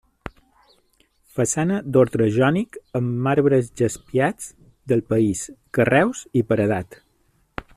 Façana 1.39 1.75
d'ordre 1.97 2.27
jònic 2.37 2.79
amb 2.99 3.21
marbres 3.27 3.69
jaspiats 3.81 4.49
del 4.93 5.05
país, 5.13 5.45
carreus 5.79 6.25
i 6.43 6.45
paredat. 6.53 6.99